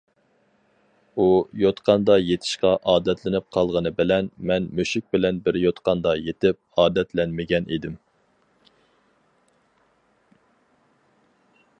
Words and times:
ئۇ 1.17 1.25
يوتقاندا 1.63 2.15
يېتىشقا 2.27 2.71
ئادەتلىنىپ 2.93 3.45
قالغىنى 3.57 3.91
بىلەن، 3.99 4.29
مەن 4.51 4.67
مۈشۈك 4.79 5.05
بىلەن 5.17 5.43
بىر 5.49 5.59
يوتقاندا 5.65 6.15
يېتىپ 6.21 6.81
ئادەتلەنمىگەن 6.85 7.71
ئىدىم. 7.71 8.01